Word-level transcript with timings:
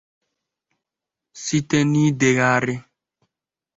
site 1.43 1.77
n'idegharị 1.91 2.75